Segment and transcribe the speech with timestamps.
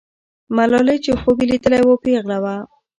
[0.55, 2.55] ملالۍ چې خوب یې لیدلی وو، پیغله وه.